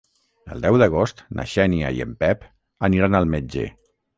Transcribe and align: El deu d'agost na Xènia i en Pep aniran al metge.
El 0.55 0.63
deu 0.63 0.77
d'agost 0.81 1.21
na 1.39 1.45
Xènia 1.53 1.91
i 1.99 2.03
en 2.09 2.17
Pep 2.25 2.49
aniran 2.89 3.19
al 3.21 3.31
metge. 3.37 3.69